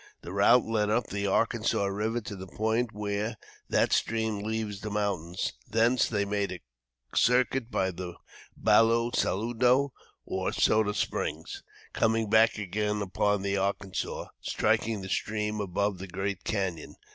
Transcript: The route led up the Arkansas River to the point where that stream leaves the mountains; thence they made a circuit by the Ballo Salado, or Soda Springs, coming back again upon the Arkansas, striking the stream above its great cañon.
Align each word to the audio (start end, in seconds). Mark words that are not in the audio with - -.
The 0.23 0.33
route 0.33 0.65
led 0.65 0.89
up 0.89 1.09
the 1.11 1.27
Arkansas 1.27 1.85
River 1.85 2.21
to 2.21 2.35
the 2.35 2.47
point 2.47 2.91
where 2.91 3.37
that 3.69 3.93
stream 3.93 4.39
leaves 4.39 4.81
the 4.81 4.89
mountains; 4.89 5.53
thence 5.69 6.09
they 6.09 6.25
made 6.25 6.51
a 6.51 7.15
circuit 7.15 7.69
by 7.69 7.91
the 7.91 8.15
Ballo 8.57 9.11
Salado, 9.13 9.93
or 10.25 10.53
Soda 10.53 10.95
Springs, 10.95 11.61
coming 11.93 12.31
back 12.31 12.57
again 12.57 12.99
upon 13.03 13.43
the 13.43 13.57
Arkansas, 13.57 14.25
striking 14.41 15.01
the 15.03 15.07
stream 15.09 15.59
above 15.61 16.01
its 16.01 16.11
great 16.11 16.43
cañon. 16.43 16.95